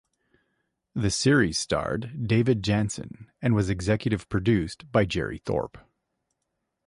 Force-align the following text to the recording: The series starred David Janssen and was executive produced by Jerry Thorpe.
The 0.95 1.11
series 1.11 1.59
starred 1.59 2.25
David 2.27 2.63
Janssen 2.63 3.29
and 3.39 3.53
was 3.53 3.69
executive 3.69 4.27
produced 4.29 4.91
by 4.91 5.05
Jerry 5.05 5.37
Thorpe. 5.37 5.77